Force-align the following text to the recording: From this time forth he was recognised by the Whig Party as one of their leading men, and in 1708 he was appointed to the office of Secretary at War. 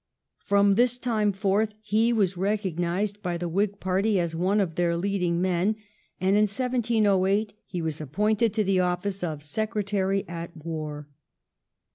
From 0.43 0.73
this 0.73 0.97
time 0.97 1.31
forth 1.31 1.75
he 1.79 2.11
was 2.11 2.35
recognised 2.35 3.21
by 3.21 3.37
the 3.37 3.47
Whig 3.47 3.79
Party 3.79 4.19
as 4.19 4.35
one 4.35 4.59
of 4.59 4.73
their 4.73 4.97
leading 4.97 5.39
men, 5.39 5.75
and 6.19 6.29
in 6.35 6.45
1708 6.49 7.53
he 7.67 7.83
was 7.83 8.01
appointed 8.01 8.51
to 8.55 8.63
the 8.63 8.79
office 8.79 9.23
of 9.23 9.43
Secretary 9.43 10.27
at 10.27 10.57
War. 10.57 11.07